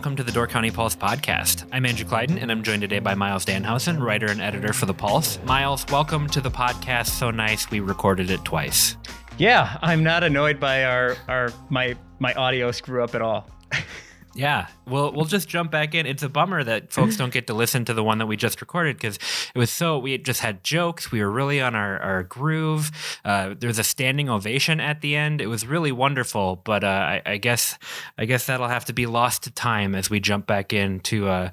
[0.00, 1.68] welcome to the Door County Pulse podcast.
[1.72, 4.94] I'm Andrew Clyden and I'm joined today by Miles Danhausen, writer and editor for The
[4.94, 5.38] Pulse.
[5.44, 7.08] Miles, welcome to the podcast.
[7.08, 8.96] So nice we recorded it twice.
[9.36, 13.50] Yeah, I'm not annoyed by our our my my audio screw up at all.
[14.34, 16.06] Yeah, we'll we'll just jump back in.
[16.06, 18.60] It's a bummer that folks don't get to listen to the one that we just
[18.60, 19.18] recorded because
[19.54, 21.10] it was so we just had jokes.
[21.10, 22.92] We were really on our our groove.
[23.24, 25.40] Uh, there was a standing ovation at the end.
[25.40, 26.56] It was really wonderful.
[26.64, 27.76] But uh, I, I, guess
[28.18, 31.28] I guess that'll have to be lost to time as we jump back in to
[31.28, 31.50] uh,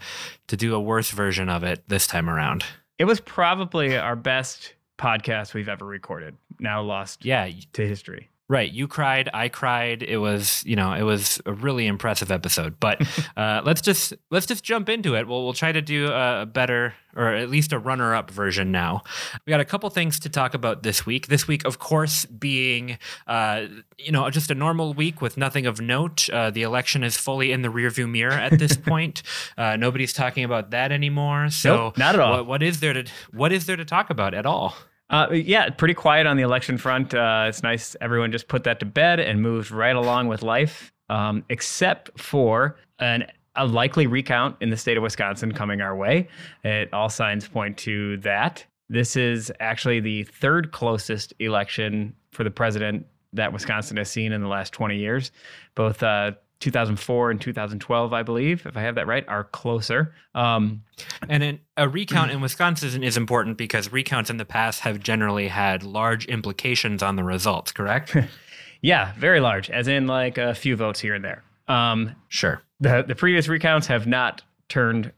[0.47, 2.63] to do a worse version of it this time around.
[2.99, 6.35] It was probably our best podcast we've ever recorded.
[6.59, 8.29] Now lost, yeah, to history.
[8.49, 8.71] Right.
[8.71, 9.29] You cried.
[9.33, 10.03] I cried.
[10.03, 12.79] It was, you know, it was a really impressive episode.
[12.79, 13.01] But
[13.37, 15.27] uh, let's just let's just jump into it.
[15.27, 19.01] We'll we'll try to do a better or at least a runner-up version now.
[19.45, 21.27] We got a couple things to talk about this week.
[21.27, 23.65] This week, of course, being uh,
[23.97, 26.29] you know just a normal week with nothing of note.
[26.29, 29.23] Uh, the election is fully in the rearview mirror at this point.
[29.57, 31.49] Uh, nobody's talking about that anymore.
[31.49, 32.37] So nope, not at all.
[32.37, 34.73] What, what is there to what is there to talk about at all?
[35.09, 37.13] Uh, yeah, pretty quiet on the election front.
[37.13, 40.91] Uh, it's nice everyone just put that to bed and moved right along with life,
[41.09, 46.27] um, except for an, a likely recount in the state of Wisconsin coming our way.
[46.63, 48.65] It all signs point to that.
[48.89, 54.41] This is actually the third closest election for the president that Wisconsin has seen in
[54.41, 55.31] the last 20 years.
[55.75, 60.13] Both uh, 2004 and 2012, I believe, if I have that right, are closer.
[60.33, 60.83] Um,
[61.29, 65.47] and in, a recount in Wisconsin is important because recounts in the past have generally
[65.47, 68.15] had large implications on the results, correct?
[68.81, 71.43] yeah, very large, as in like a few votes here and there.
[71.67, 72.61] Um, sure.
[72.79, 75.11] The, the previous recounts have not turned,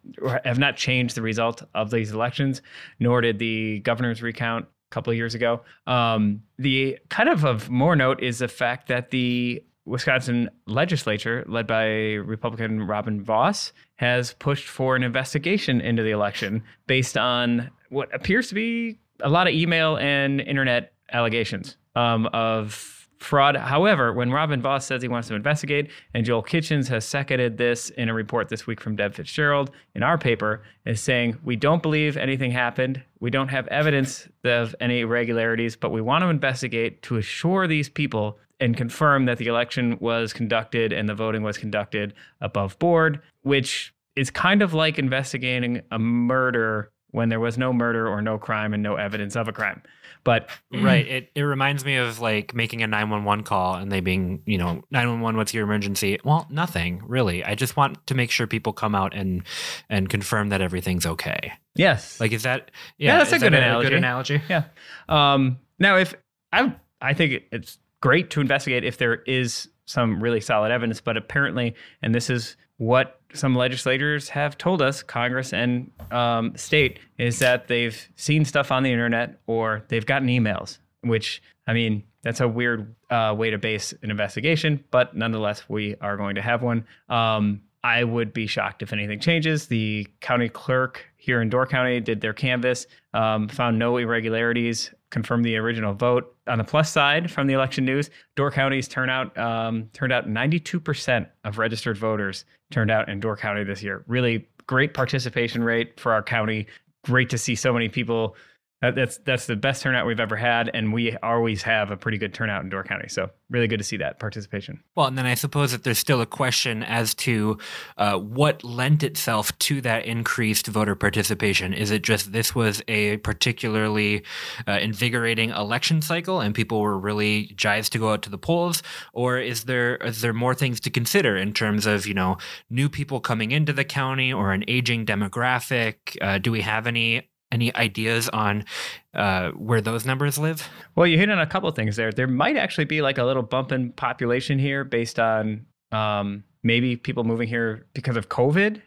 [0.44, 2.62] have not changed the result of these elections,
[3.00, 5.62] nor did the governor's recount a couple of years ago.
[5.88, 11.66] Um, the kind of of more note is the fact that the Wisconsin legislature, led
[11.66, 18.14] by Republican Robin Vos, has pushed for an investigation into the election based on what
[18.14, 23.58] appears to be a lot of email and internet allegations um, of fraud.
[23.58, 27.90] However, when Robin Vos says he wants to investigate, and Joel Kitchens has seconded this
[27.90, 31.82] in a report this week from Deb Fitzgerald in our paper, is saying we don't
[31.82, 33.04] believe anything happened.
[33.20, 37.90] We don't have evidence of any irregularities, but we want to investigate to assure these
[37.90, 43.22] people and confirm that the election was conducted and the voting was conducted above board,
[43.42, 48.38] which is kind of like investigating a murder when there was no murder or no
[48.38, 49.82] crime and no evidence of a crime.
[50.24, 54.42] But right, it, it reminds me of like making a 911 call and they being,
[54.46, 56.20] you know, 911 what's your emergency?
[56.24, 57.44] Well, nothing, really.
[57.44, 59.44] I just want to make sure people come out and
[59.90, 61.54] and confirm that everything's okay.
[61.76, 62.20] Yes.
[62.20, 63.88] Like is that yeah, yeah that's a good, that analogy.
[63.88, 64.42] a good analogy.
[64.50, 64.64] Yeah.
[65.08, 66.14] Um now if
[66.52, 71.18] I I think it's great to investigate if there is some really solid evidence, but
[71.18, 77.40] apparently, and this is what some legislators have told us, Congress and um, state, is
[77.40, 82.40] that they've seen stuff on the internet or they've gotten emails, which, I mean, that's
[82.40, 86.62] a weird uh, way to base an investigation, but nonetheless, we are going to have
[86.62, 86.86] one.
[87.10, 89.68] Um, I would be shocked if anything changes.
[89.68, 95.46] The county clerk here in Door County did their canvas, um, found no irregularities, confirmed
[95.46, 96.36] the original vote.
[96.48, 101.28] On the plus side from the election news, Door County's turnout um, turned out 92%
[101.44, 104.04] of registered voters turned out in Door County this year.
[104.08, 106.68] Really great participation rate for our county.
[107.04, 108.36] Great to see so many people
[108.82, 112.34] that's that's the best turnout we've ever had, and we always have a pretty good
[112.34, 113.10] turnout in Door County.
[113.10, 114.82] So really good to see that participation.
[114.96, 117.58] Well, and then I suppose that there's still a question as to
[117.98, 121.74] uh, what lent itself to that increased voter participation.
[121.74, 124.24] Is it just this was a particularly
[124.66, 128.82] uh, invigorating election cycle, and people were really jives to go out to the polls,
[129.12, 132.38] or is there is there more things to consider in terms of you know
[132.70, 136.18] new people coming into the county or an aging demographic?
[136.22, 138.66] Uh, do we have any any ideas on
[139.14, 140.68] uh, where those numbers live?
[140.96, 142.12] Well, you hit on a couple things there.
[142.12, 146.96] There might actually be like a little bump in population here based on um, maybe
[146.96, 148.82] people moving here because of COVID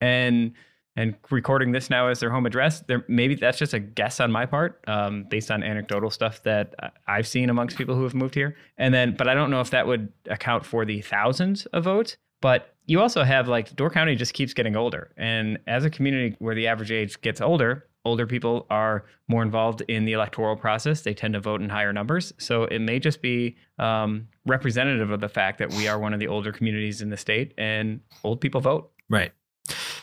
[0.00, 0.52] and
[0.96, 2.80] and recording this now as their home address.
[2.86, 6.74] There maybe that's just a guess on my part, um, based on anecdotal stuff that
[7.08, 8.56] I've seen amongst people who have moved here.
[8.78, 12.16] And then, but I don't know if that would account for the thousands of votes.
[12.40, 16.36] But you also have like Door County just keeps getting older, and as a community
[16.38, 21.02] where the average age gets older, older people are more involved in the electoral process.
[21.02, 22.32] They tend to vote in higher numbers.
[22.38, 26.20] So it may just be um, representative of the fact that we are one of
[26.20, 28.90] the older communities in the state and old people vote.
[29.08, 29.32] Right.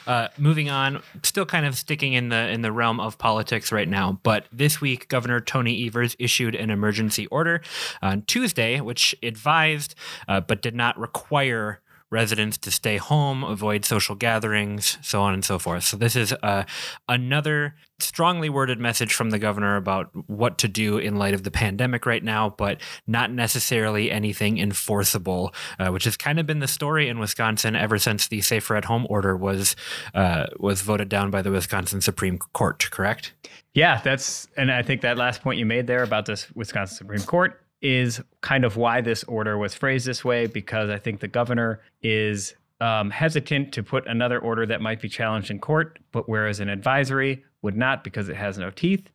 [0.07, 3.88] Uh, moving on, still kind of sticking in the in the realm of politics right
[3.88, 7.62] now, but this week Governor Tony Evers issued an emergency order
[8.01, 9.94] on Tuesday, which advised
[10.27, 15.43] uh, but did not require residents to stay home, avoid social gatherings, so on and
[15.43, 15.85] so forth.
[15.85, 16.65] So, this is uh,
[17.07, 21.51] another strongly worded message from the governor about what to do in light of the
[21.51, 26.67] pandemic right now, but not necessarily anything enforceable, uh, which has kind of been the
[26.67, 29.75] story in Wisconsin ever since the safer at home order was
[30.13, 32.89] uh, was voted down by the Wisconsin Supreme Court.
[32.91, 33.33] Correct?
[33.73, 37.21] Yeah, that's and I think that last point you made there about this Wisconsin Supreme
[37.21, 41.28] Court is kind of why this order was phrased this way, because I think the
[41.28, 46.28] governor is um, hesitant to put another order that might be challenged in court, but
[46.28, 49.10] whereas an advisory would not because it has no teeth.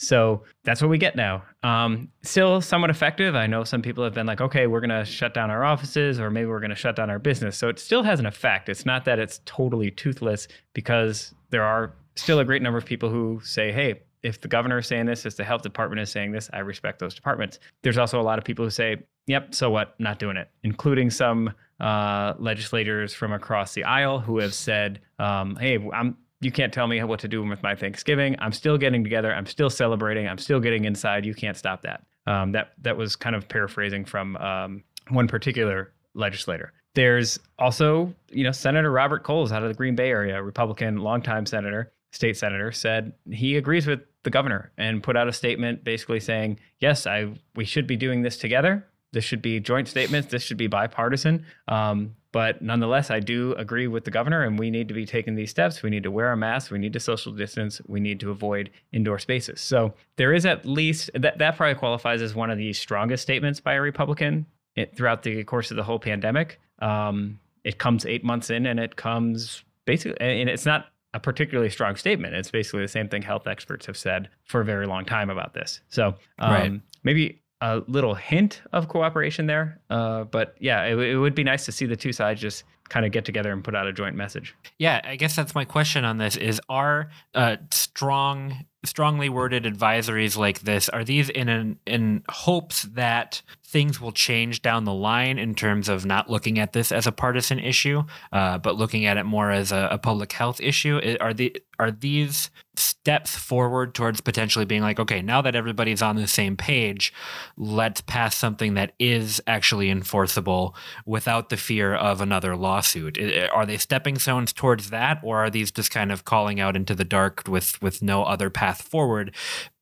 [0.00, 1.42] So that's what we get now.
[1.64, 3.34] Um, still somewhat effective.
[3.34, 6.20] I know some people have been like, okay, we're going to shut down our offices
[6.20, 7.56] or maybe we're going to shut down our business.
[7.56, 8.68] So it still has an effect.
[8.68, 13.10] It's not that it's totally toothless because there are still a great number of people
[13.10, 16.32] who say, hey, if the governor is saying this, if the health department is saying
[16.32, 17.58] this, I respect those departments.
[17.82, 21.10] There's also a lot of people who say, yep, so what, not doing it, including
[21.10, 26.72] some uh, legislators from across the aisle who have said, um, hey, I'm, you can't
[26.72, 28.36] tell me what to do with my Thanksgiving.
[28.38, 29.34] I'm still getting together.
[29.34, 30.28] I'm still celebrating.
[30.28, 31.26] I'm still getting inside.
[31.26, 32.04] You can't stop that.
[32.26, 36.72] Um, that that was kind of paraphrasing from um, one particular legislator.
[36.94, 41.46] There's also, you know, Senator Robert Cowles out of the Green Bay area, Republican, longtime
[41.46, 46.20] senator, state senator, said he agrees with the governor and put out a statement basically
[46.20, 48.86] saying, yes, I we should be doing this together.
[49.12, 50.28] This should be joint statements.
[50.28, 51.46] This should be bipartisan.
[51.66, 55.34] Um, but nonetheless, I do agree with the governor, and we need to be taking
[55.34, 55.82] these steps.
[55.82, 56.70] We need to wear a mask.
[56.70, 57.80] We need to social distance.
[57.86, 59.62] We need to avoid indoor spaces.
[59.62, 63.60] So there is at least that that probably qualifies as one of the strongest statements
[63.60, 64.44] by a Republican
[64.76, 66.60] it, throughout the course of the whole pandemic.
[66.80, 71.70] Um, it comes eight months in, and it comes basically, and it's not a particularly
[71.70, 72.34] strong statement.
[72.34, 75.54] It's basically the same thing health experts have said for a very long time about
[75.54, 75.80] this.
[75.88, 76.80] So um, right.
[77.02, 79.80] maybe a little hint of cooperation there.
[79.90, 83.04] Uh, but yeah, it, it would be nice to see the two sides just kind
[83.04, 84.54] of get together and put out a joint message.
[84.78, 90.36] Yeah, I guess that's my question on this: is are uh, strong, strongly worded advisories
[90.36, 95.38] like this are these in an, in hopes that things will change down the line
[95.38, 98.02] in terms of not looking at this as a partisan issue,
[98.32, 100.98] uh, but looking at it more as a, a, public health issue?
[101.20, 106.16] Are the are these steps forward towards potentially being like, okay, now that everybody's on
[106.16, 107.12] the same page,
[107.56, 110.74] let's pass something that is actually enforceable
[111.04, 113.18] without the fear of another lawsuit?
[113.52, 116.94] Are they stepping stones towards that, or are these just kind of calling out into
[116.94, 119.34] the dark with with no other path forward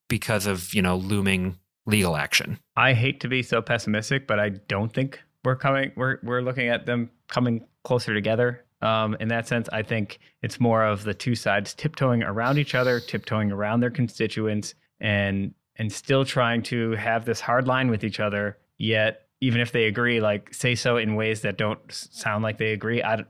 [0.08, 2.58] because of you know looming legal action.
[2.76, 5.92] I hate to be so pessimistic, but I don't think we're coming.
[5.96, 8.64] We're we're looking at them coming closer together.
[8.82, 12.74] Um, in that sense, I think it's more of the two sides tiptoeing around each
[12.74, 18.04] other, tiptoeing around their constituents, and and still trying to have this hard line with
[18.04, 18.58] each other.
[18.78, 22.72] Yet, even if they agree, like say so in ways that don't sound like they
[22.72, 23.02] agree.
[23.02, 23.24] I,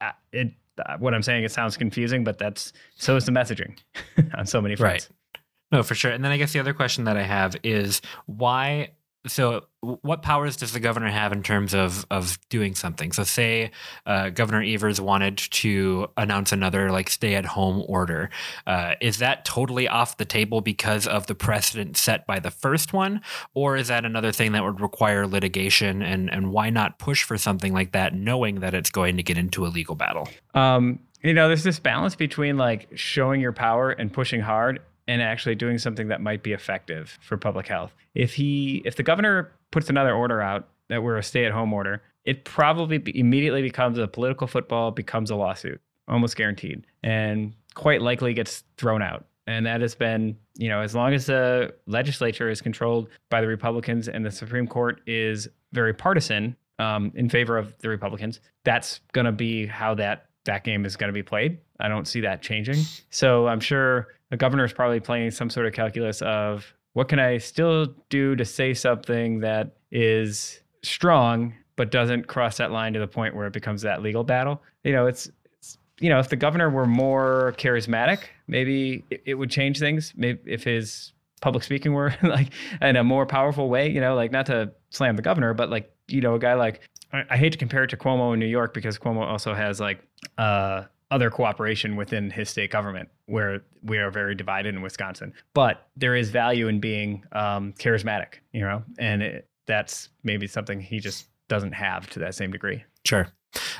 [0.00, 0.52] I it
[0.84, 3.78] Uh, what I'm saying it sounds confusing, but that's so is the messaging
[4.36, 5.08] on so many fronts.
[5.10, 5.42] Right.
[5.72, 6.12] No, for sure.
[6.12, 8.90] And then I guess the other question that I have is why
[9.26, 13.12] so what powers does the governor have in terms of of doing something?
[13.12, 13.70] So say
[14.04, 18.30] uh, governor evers wanted to announce another like stay at home order.
[18.66, 22.92] Uh, is that totally off the table because of the precedent set by the first
[22.92, 23.20] one?
[23.54, 27.38] Or is that another thing that would require litigation and and why not push for
[27.38, 30.28] something like that knowing that it's going to get into a legal battle?
[30.54, 35.22] Um, you know there's this balance between like showing your power and pushing hard and
[35.22, 37.94] actually doing something that might be effective for public health.
[38.14, 42.44] If he if the governor puts another order out that we're a stay-at-home order, it
[42.44, 48.64] probably immediately becomes a political football, becomes a lawsuit, almost guaranteed, and quite likely gets
[48.76, 49.26] thrown out.
[49.48, 53.46] And that has been, you know, as long as the legislature is controlled by the
[53.46, 59.00] Republicans and the Supreme Court is very partisan um, in favor of the Republicans, that's
[59.12, 61.58] going to be how that that game is going to be played.
[61.80, 62.78] I don't see that changing.
[63.10, 67.18] So I'm sure the governor is probably playing some sort of calculus of what can
[67.18, 72.98] I still do to say something that is strong but doesn't cross that line to
[72.98, 74.62] the point where it becomes that legal battle.
[74.82, 79.34] You know, it's, it's you know, if the governor were more charismatic, maybe it, it
[79.34, 80.14] would change things.
[80.16, 82.48] Maybe if his public speaking were like
[82.80, 85.92] in a more powerful way, you know, like not to slam the governor, but like,
[86.08, 86.80] you know, a guy like
[87.12, 89.80] I, I hate to compare it to Cuomo in New York because Cuomo also has
[89.80, 90.00] like
[90.38, 95.32] uh other cooperation within his state government, where we are very divided in Wisconsin.
[95.54, 100.80] But there is value in being um, charismatic, you know, and it, that's maybe something
[100.80, 102.84] he just doesn't have to that same degree.
[103.04, 103.28] Sure.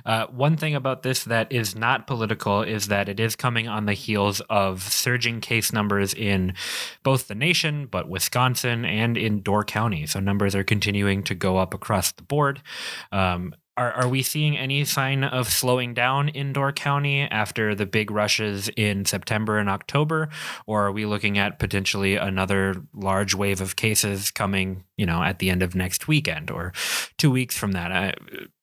[0.05, 3.87] Uh, one thing about this that is not political is that it is coming on
[3.87, 6.55] the heels of surging case numbers in
[7.03, 10.07] both the nation, but Wisconsin and in Door County.
[10.07, 12.63] So numbers are continuing to go up across the board.
[13.13, 17.87] Um, are, are we seeing any sign of slowing down in Door County after the
[17.87, 20.29] big rushes in September and October?
[20.67, 25.39] Or are we looking at potentially another large wave of cases coming, you know, at
[25.39, 26.73] the end of next weekend or
[27.19, 27.93] two weeks from that?
[27.93, 28.15] I,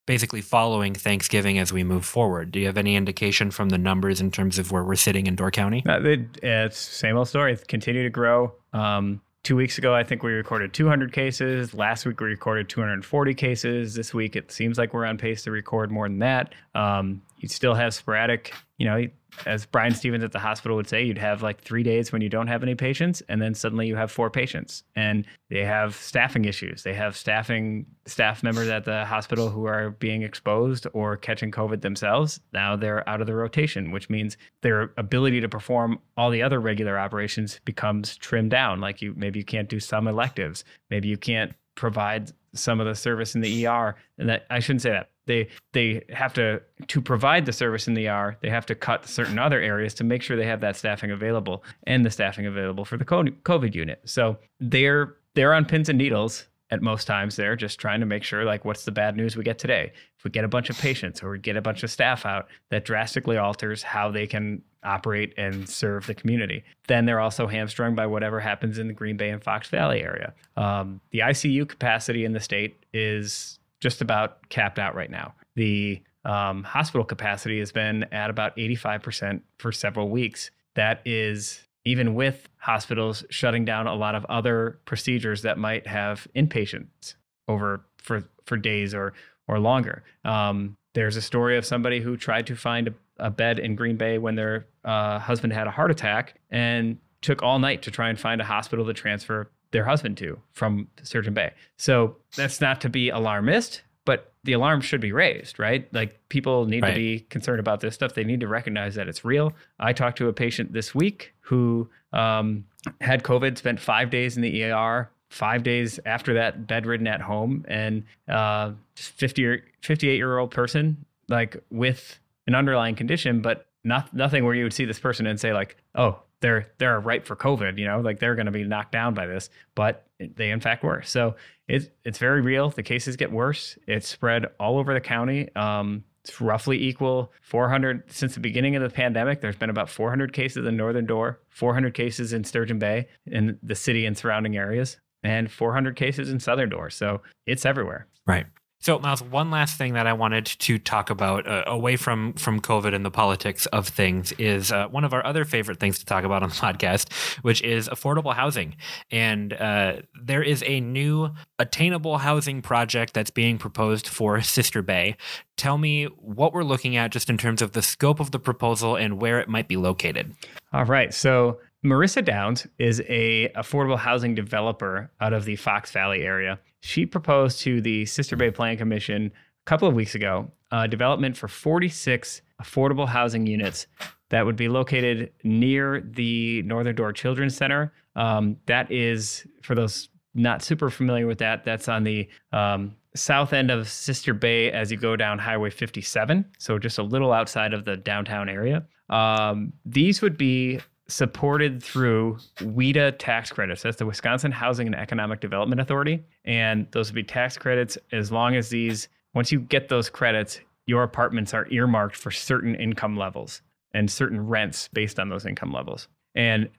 [0.06, 2.52] basically following Thanksgiving as we move forward.
[2.52, 5.36] Do you have any indication from the numbers in terms of where we're sitting in
[5.36, 5.84] Door County?
[5.88, 7.54] Uh, it, it's same old story.
[7.54, 8.54] It's continue to grow.
[8.74, 11.74] Um, two weeks ago, I think we recorded 200 cases.
[11.74, 13.94] Last week, we recorded 240 cases.
[13.94, 16.54] This week, it seems like we're on pace to record more than that.
[16.74, 19.06] Um, you still have sporadic, you know,
[19.46, 22.30] as Brian Stephens at the hospital would say, you'd have like three days when you
[22.30, 26.46] don't have any patients, and then suddenly you have four patients, and they have staffing
[26.46, 26.84] issues.
[26.84, 31.82] They have staffing staff members at the hospital who are being exposed or catching COVID
[31.82, 32.40] themselves.
[32.52, 36.60] Now they're out of the rotation, which means their ability to perform all the other
[36.60, 38.82] regular operations becomes trimmed down.
[38.82, 42.96] Like you, maybe you can't do some electives, maybe you can't provide some of the
[42.96, 47.02] service in the ER, and that I shouldn't say that they they have to to
[47.02, 48.38] provide the service in the ER.
[48.42, 51.64] They have to cut certain other areas to make sure they have that staffing available
[51.88, 54.02] and the staffing available for the COVID unit.
[54.06, 57.36] So they're they're on pins and needles at most times.
[57.36, 59.94] They're just trying to make sure like what's the bad news we get today.
[60.18, 62.48] If we get a bunch of patients or we get a bunch of staff out,
[62.70, 66.64] that drastically alters how they can operate and serve the community.
[66.88, 70.34] Then they're also hamstrung by whatever happens in the Green Bay and Fox Valley area.
[70.58, 75.36] Um, the ICU capacity in the state is just about capped out right now.
[75.56, 80.50] The um, hospital capacity has been at about 85% for several weeks.
[80.74, 86.28] That is even with hospitals shutting down a lot of other procedures that might have
[86.36, 87.16] inpatients
[87.48, 89.14] over for for days or
[89.48, 90.04] or longer.
[90.24, 93.98] Um, there's a story of somebody who tried to find a, a bed in Green
[93.98, 98.10] Bay when their uh, husband had a heart attack and took all night to try
[98.10, 101.52] and find a hospital to transfer their husband to from Sturgeon Bay.
[101.78, 105.92] So that's not to be alarmist, but the alarm should be raised, right?
[105.94, 106.92] Like people need right.
[106.92, 108.14] to be concerned about this stuff.
[108.14, 109.54] They need to recognize that it's real.
[109.80, 112.66] I talked to a patient this week who um,
[113.02, 117.66] had COVID, spent five days in the ER, five days after that, bedridden at home,
[117.68, 124.14] and uh, 50 or 58 year old person, like with an underlying condition, but not
[124.14, 127.38] nothing where you would see this person and say like, oh, they're they're ripe for
[127.38, 130.60] COVID, you know, like they're going to be knocked down by this, but they in
[130.60, 131.02] fact were.
[131.02, 131.36] So
[131.70, 132.70] it's it's very real.
[132.70, 133.78] The cases get worse.
[133.88, 135.48] It's spread all over the county.
[135.56, 139.40] Um, it's roughly equal 400 since the beginning of the pandemic.
[139.40, 143.76] There's been about 400 cases in Northern Door, 400 cases in Sturgeon Bay, in the
[143.76, 146.90] city and surrounding areas, and 400 cases in Southern Door.
[146.90, 148.08] So it's everywhere.
[148.28, 148.46] Right.
[148.84, 152.60] So, Miles, one last thing that I wanted to talk about uh, away from from
[152.60, 156.06] COVID and the politics of things is uh, one of our other favorite things to
[156.06, 157.10] talk about on the podcast,
[157.44, 158.76] which is affordable housing.
[159.10, 165.16] And uh, there is a new attainable housing project that's being proposed for Sister Bay.
[165.56, 168.98] Tell me what we're looking at just in terms of the scope of the proposal
[168.98, 170.36] and where it might be located.
[170.74, 171.14] All right.
[171.14, 177.06] So, Marissa Downs is a affordable housing developer out of the Fox Valley area she
[177.06, 181.48] proposed to the Sister Bay Plan Commission a couple of weeks ago a development for
[181.48, 183.88] 46 affordable housing units
[184.30, 187.94] that would be located near the Northern Door Children's Center.
[188.16, 193.54] Um, that is, for those not super familiar with that, that's on the um, south
[193.54, 196.44] end of Sister Bay as you go down Highway 57.
[196.58, 198.86] So just a little outside of the downtown area.
[199.10, 200.80] Um, these would be
[201.14, 203.84] supported through WHEDA tax credits.
[203.84, 206.24] That's the Wisconsin Housing and Economic Development Authority.
[206.44, 210.60] And those would be tax credits as long as these, once you get those credits,
[210.86, 213.62] your apartments are earmarked for certain income levels
[213.94, 216.08] and certain rents based on those income levels.
[216.36, 216.70] And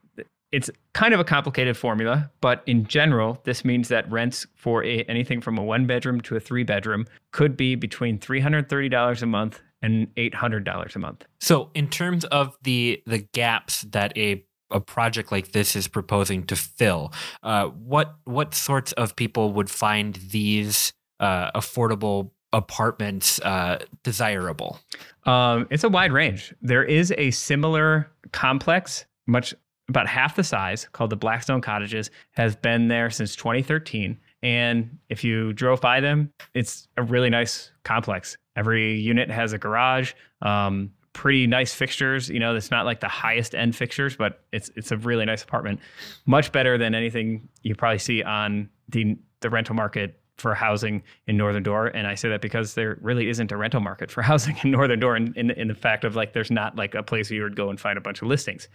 [0.50, 5.02] it's kind of a complicated formula, but in general, this means that rents for a,
[5.04, 9.60] anything from a one bedroom to a three bedroom could be between $330 a month
[9.84, 11.26] and $800 a month.
[11.40, 16.44] So, in terms of the the gaps that a a project like this is proposing
[16.46, 17.12] to fill,
[17.42, 24.80] uh, what what sorts of people would find these uh, affordable apartments uh, desirable?
[25.26, 26.54] Um, it's a wide range.
[26.62, 29.54] There is a similar complex, much
[29.88, 34.18] about half the size, called the Blackstone Cottages, has been there since 2013.
[34.44, 38.36] And if you drove by them, it's a really nice complex.
[38.54, 42.28] Every unit has a garage, um, pretty nice fixtures.
[42.28, 45.42] You know, it's not like the highest end fixtures, but it's it's a really nice
[45.42, 45.80] apartment.
[46.26, 51.36] Much better than anything you probably see on the the rental market for housing in
[51.36, 51.88] Northern Door.
[51.88, 55.00] And I say that because there really isn't a rental market for housing in Northern
[55.00, 57.42] Door in, in, in, the fact of like there's not like a place where you
[57.42, 58.68] would go and find a bunch of listings.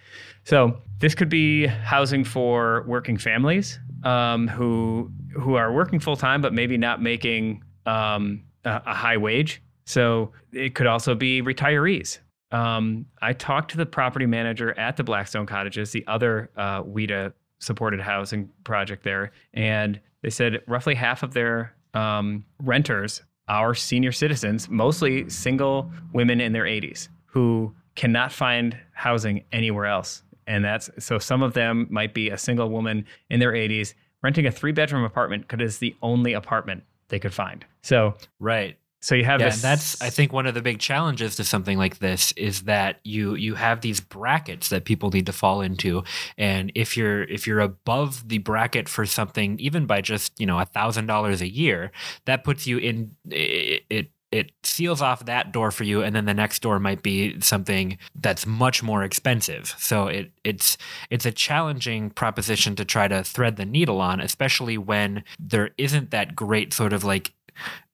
[0.44, 6.42] So this could be housing for working families um, who who are working full time
[6.42, 9.62] but maybe not making um, a, a high wage.
[9.86, 12.20] So it could also be retirees
[12.51, 17.34] um, I talked to the property manager at the Blackstone Cottages, the other uh, WHEDA
[17.60, 24.12] supported housing project there, and they said roughly half of their um, renters are senior
[24.12, 30.24] citizens, mostly single women in their 80s who cannot find housing anywhere else.
[30.48, 34.46] And that's so some of them might be a single woman in their 80s renting
[34.46, 37.66] a three bedroom apartment because it's the only apartment they could find.
[37.82, 38.78] So, right.
[39.01, 39.56] So you have yeah, this.
[39.56, 43.00] And that's I think one of the big challenges to something like this is that
[43.03, 46.03] you you have these brackets that people need to fall into,
[46.38, 50.60] and if you're if you're above the bracket for something, even by just you know
[50.60, 51.91] a thousand dollars a year,
[52.25, 56.25] that puts you in it, it it seals off that door for you and then
[56.25, 60.77] the next door might be something that's much more expensive so it it's
[61.10, 66.12] it's a challenging proposition to try to thread the needle on especially when there isn't
[66.12, 67.34] that great sort of like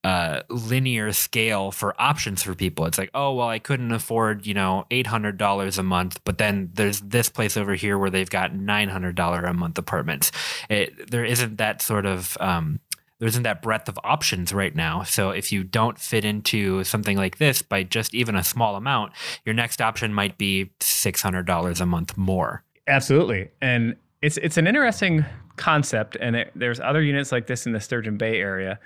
[0.06, 2.86] uh, linear scale for options for people.
[2.86, 7.02] It's like, oh, well, I couldn't afford, you know, $800 a month, but then there's
[7.02, 10.32] this place over here where they've got $900 a month apartments.
[10.70, 12.82] It, there isn't that sort of, um,
[13.18, 15.02] there isn't that breadth of options right now.
[15.02, 19.12] So if you don't fit into something like this by just even a small amount,
[19.44, 22.64] your next option might be $600 a month more.
[22.86, 23.50] Absolutely.
[23.60, 26.16] And it's, it's an interesting concept.
[26.22, 28.80] And it, there's other units like this in the Sturgeon Bay area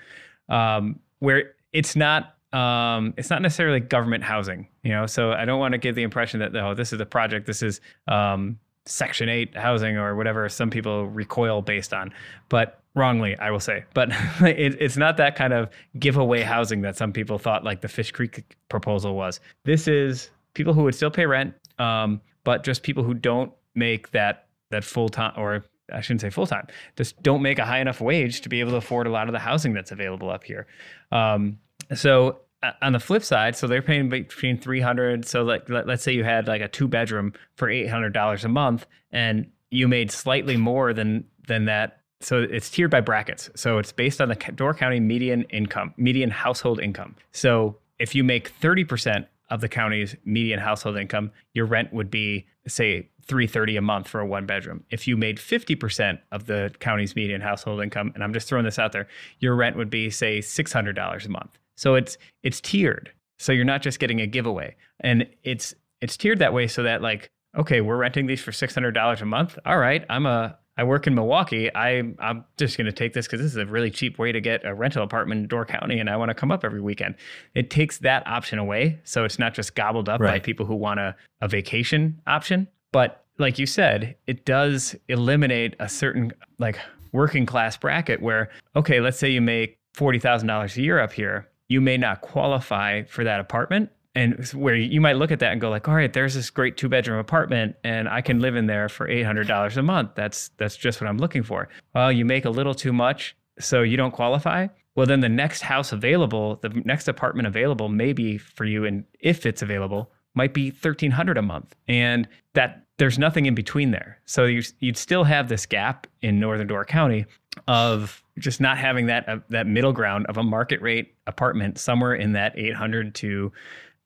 [0.50, 5.06] um, where it's not um, it's not necessarily government housing, you know.
[5.06, 7.62] So I don't want to give the impression that oh, this is a project, this
[7.62, 12.12] is um, Section Eight housing or whatever some people recoil based on,
[12.48, 13.84] but wrongly, I will say.
[13.94, 14.10] But
[14.40, 18.10] it, it's not that kind of giveaway housing that some people thought like the Fish
[18.10, 19.38] Creek proposal was.
[19.64, 24.10] This is people who would still pay rent, um, but just people who don't make
[24.10, 27.80] that that full time or I shouldn't say full time, just don't make a high
[27.80, 30.44] enough wage to be able to afford a lot of the housing that's available up
[30.44, 30.66] here.
[31.12, 31.58] Um,
[31.94, 35.26] so uh, on the flip side, so they're paying between 300.
[35.26, 38.86] So like, let, us say you had like a two bedroom for $800 a month
[39.12, 42.00] and you made slightly more than, than that.
[42.20, 43.48] So it's tiered by brackets.
[43.56, 47.16] So it's based on the Door County median income, median household income.
[47.32, 52.46] So if you make 30% of the county's median household income, your rent would be
[52.66, 54.84] say 330 a month for a one bedroom.
[54.90, 58.78] If you made 50% of the county's median household income, and I'm just throwing this
[58.78, 59.08] out there,
[59.38, 61.58] your rent would be say $600 a month.
[61.76, 63.12] So it's it's tiered.
[63.38, 64.76] So you're not just getting a giveaway.
[65.00, 69.20] And it's it's tiered that way so that like okay, we're renting these for $600
[69.20, 69.58] a month.
[69.66, 71.68] All right, I'm a I work in Milwaukee.
[71.74, 74.40] I I'm just going to take this because this is a really cheap way to
[74.40, 77.16] get a rental apartment in Door County, and I want to come up every weekend.
[77.54, 80.36] It takes that option away, so it's not just gobbled up right.
[80.36, 82.66] by people who want a, a vacation option.
[82.92, 86.78] But like you said, it does eliminate a certain like
[87.12, 91.12] working class bracket where okay, let's say you make forty thousand dollars a year up
[91.12, 95.52] here, you may not qualify for that apartment and where you might look at that
[95.52, 98.56] and go like all right there's this great two bedroom apartment and i can live
[98.56, 100.10] in there for $800 a month.
[100.14, 101.68] That's that's just what i'm looking for.
[101.94, 104.68] Well you make a little too much so you don't qualify?
[104.94, 109.46] Well then the next house available the next apartment available maybe for you and if
[109.46, 111.74] it's available might be 1300 a month.
[111.88, 114.20] And that there's nothing in between there.
[114.26, 117.26] So you, you'd still have this gap in northern door county
[117.66, 122.14] of just not having that uh, that middle ground of a market rate apartment somewhere
[122.14, 123.52] in that 800 to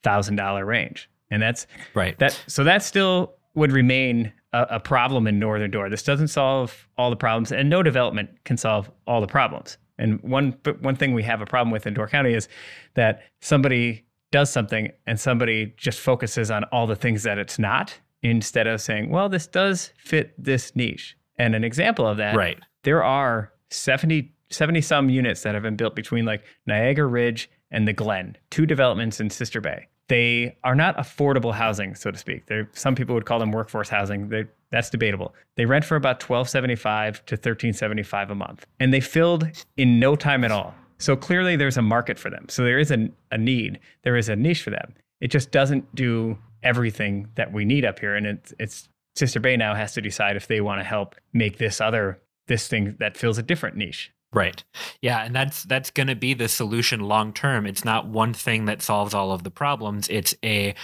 [0.04, 2.16] thousand dollar range, and that's right.
[2.18, 5.90] That so that still would remain a, a problem in Northern Door.
[5.90, 9.78] This doesn't solve all the problems, and no development can solve all the problems.
[9.98, 12.48] And one one thing we have a problem with in Door County is
[12.94, 17.96] that somebody does something and somebody just focuses on all the things that it's not
[18.22, 21.16] instead of saying, well, this does fit this niche.
[21.38, 22.58] And an example of that, right.
[22.82, 27.86] there are 70, 70 some units that have been built between like Niagara Ridge and
[27.86, 32.46] the Glen, two developments in Sister Bay they are not affordable housing, so to speak.
[32.46, 34.28] They're, some people would call them workforce housing.
[34.28, 35.34] They, that's debatable.
[35.56, 39.00] They rent for about twelve seventy five to thirteen seventy five a month, and they
[39.00, 40.74] filled in no time at all.
[40.98, 42.46] So clearly, there's a market for them.
[42.48, 43.80] So there is a, a need.
[44.02, 44.94] There is a niche for them.
[45.20, 49.56] It just doesn't do everything that we need up here, and it's, it's Sister Bay
[49.56, 53.16] now has to decide if they want to help make this other this thing that
[53.16, 54.12] fills a different niche.
[54.34, 54.62] Right.
[55.00, 57.66] Yeah, and that's that's going to be the solution long term.
[57.66, 60.08] It's not one thing that solves all of the problems.
[60.08, 60.74] It's a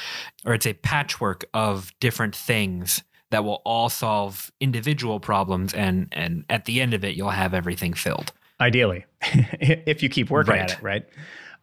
[0.45, 6.45] or it's a patchwork of different things that will all solve individual problems and and
[6.49, 8.33] at the end of it you'll have everything filled.
[8.61, 9.05] Ideally.
[9.23, 10.63] if you keep working Right.
[10.63, 11.05] at it, right?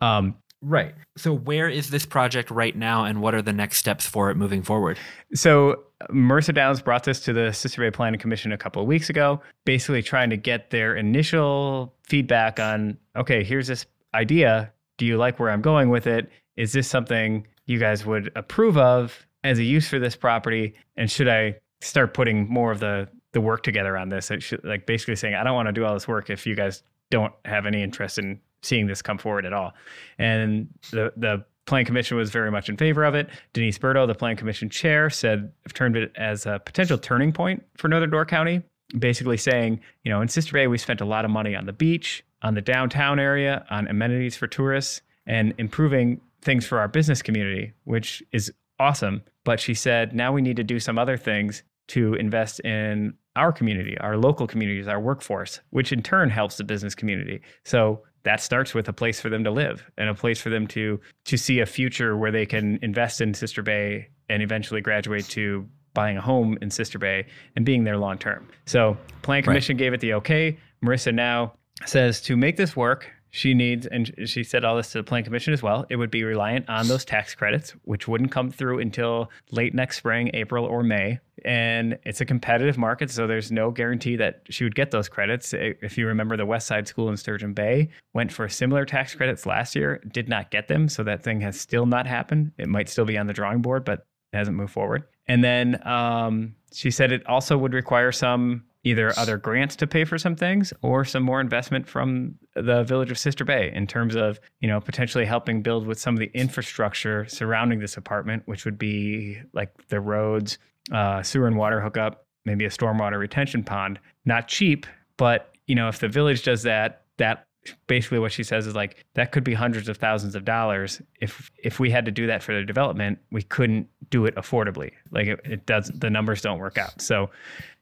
[0.01, 0.95] Um, Right.
[1.17, 4.35] So where is this project right now and what are the next steps for it
[4.35, 4.97] moving forward?
[5.33, 9.09] So Marissa Downs brought this to the Sister Bay Planning Commission a couple of weeks
[9.09, 14.71] ago, basically trying to get their initial feedback on, okay, here's this idea.
[14.97, 16.31] Do you like where I'm going with it?
[16.55, 20.73] Is this something you guys would approve of as a use for this property?
[20.95, 24.31] And should I start putting more of the the work together on this?
[24.31, 26.55] It should, like basically saying, I don't want to do all this work if you
[26.55, 29.73] guys don't have any interest in seeing this come forward at all.
[30.17, 33.29] And the the Plan Commission was very much in favor of it.
[33.53, 37.89] Denise Bhirdo, the Plan Commission chair, said termed it as a potential turning point for
[37.89, 38.61] Northern Door County,
[38.97, 41.73] basically saying, you know, in Sister Bay, we spent a lot of money on the
[41.73, 47.21] beach, on the downtown area, on amenities for tourists, and improving things for our business
[47.21, 49.21] community, which is awesome.
[49.43, 53.51] But she said, now we need to do some other things to invest in our
[53.51, 57.41] community, our local communities, our workforce, which in turn helps the business community.
[57.65, 60.67] So that starts with a place for them to live and a place for them
[60.67, 65.23] to to see a future where they can invest in Sister Bay and eventually graduate
[65.29, 68.45] to buying a home in Sister Bay and being there long term.
[68.65, 70.57] So Plan Commission gave it the okay.
[70.83, 71.53] Marissa now
[71.85, 75.23] says to make this work, she needs, and she said all this to the Plan
[75.23, 75.85] Commission as well.
[75.89, 79.97] It would be reliant on those tax credits, which wouldn't come through until late next
[79.97, 81.19] spring, April or May.
[81.45, 85.53] And it's a competitive market, so there's no guarantee that she would get those credits.
[85.53, 89.45] If you remember, the West Side School in Sturgeon Bay went for similar tax credits
[89.45, 92.53] last year, did not get them, so that thing has still not happened.
[92.57, 95.03] It might still be on the drawing board, but it hasn't moved forward.
[95.27, 100.05] And then um, she said it also would require some either other grants to pay
[100.05, 104.15] for some things or some more investment from the village of Sister Bay in terms
[104.15, 108.65] of, you know, potentially helping build with some of the infrastructure surrounding this apartment, which
[108.65, 110.57] would be like the roads,
[110.91, 113.99] uh, sewer and water hookup, maybe a stormwater retention pond.
[114.25, 114.85] Not cheap,
[115.17, 117.47] but you know, if the village does that, that
[117.87, 121.01] basically what she says is like that could be hundreds of thousands of dollars.
[121.19, 124.91] If if we had to do that for the development we couldn't do it affordably.
[125.11, 127.01] Like it, it does the numbers don't work out.
[127.01, 127.29] So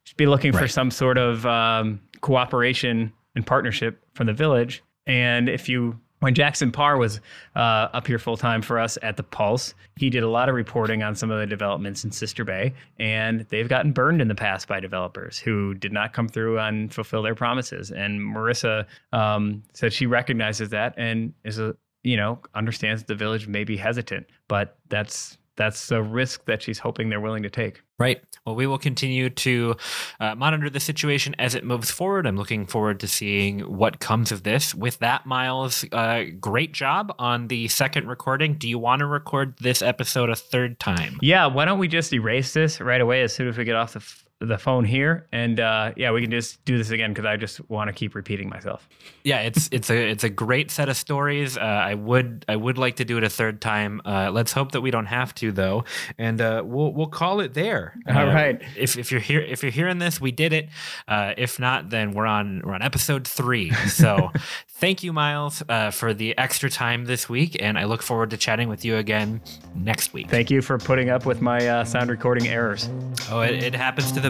[0.06, 5.50] just be looking for some sort of um, cooperation and partnership from the village and
[5.50, 7.20] if you when Jackson Parr was
[7.56, 10.56] uh, up here full time for us at the Pulse, he did a lot of
[10.56, 14.36] reporting on some of the developments in Sister Bay, and they've gotten burned in the
[14.36, 17.92] past by developers who did not come through and fulfill their promises.
[17.92, 23.48] And Marissa um, said she recognizes that and is a you know understands the village
[23.48, 27.82] may be hesitant, but that's that's a risk that she's hoping they're willing to take.
[27.98, 28.22] Right.
[28.46, 29.76] Well, we will continue to
[30.20, 32.28] uh, monitor the situation as it moves forward.
[32.28, 34.76] I'm looking forward to seeing what comes of this.
[34.76, 38.56] With that, Miles, uh, great job on the second recording.
[38.56, 41.18] Do you want to record this episode a third time?
[41.22, 43.94] Yeah, why don't we just erase this right away as soon as we get off
[43.94, 44.04] the
[44.46, 47.68] the phone here, and uh, yeah, we can just do this again because I just
[47.70, 48.88] want to keep repeating myself.
[49.24, 51.58] Yeah, it's it's a it's a great set of stories.
[51.58, 54.02] Uh, I would I would like to do it a third time.
[54.06, 55.84] Uh, let's hope that we don't have to though,
[56.18, 57.96] and uh, we'll we'll call it there.
[58.08, 58.62] All Uh, right.
[58.78, 60.70] If if you're here if you're hearing this, we did it.
[61.08, 63.72] Uh, if not, then we're on we're on episode three.
[63.88, 64.32] So
[64.68, 68.38] thank you, Miles, uh, for the extra time this week, and I look forward to
[68.38, 69.42] chatting with you again
[69.76, 70.30] next week.
[70.30, 72.90] Thank you for putting up with my uh, sound recording errors.
[73.32, 74.30] oh, it, it happens to the